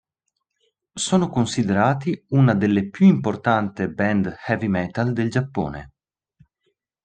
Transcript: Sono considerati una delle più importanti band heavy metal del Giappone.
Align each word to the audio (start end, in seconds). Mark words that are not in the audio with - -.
Sono 0.95 1.29
considerati 1.29 2.25
una 2.29 2.55
delle 2.55 2.89
più 2.89 3.05
importanti 3.05 3.87
band 3.87 4.35
heavy 4.47 4.65
metal 4.67 5.13
del 5.13 5.29
Giappone. 5.29 5.91